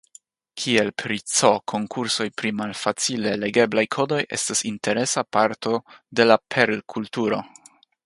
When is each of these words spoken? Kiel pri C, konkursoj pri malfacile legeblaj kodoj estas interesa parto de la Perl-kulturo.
Kiel 0.61 0.87
pri 1.01 1.17
C, 1.31 1.51
konkursoj 1.73 2.27
pri 2.43 2.53
malfacile 2.63 3.35
legeblaj 3.43 3.85
kodoj 3.99 4.21
estas 4.41 4.67
interesa 4.73 5.27
parto 5.39 5.79
de 6.21 6.29
la 6.33 6.43
Perl-kulturo. 6.57 7.45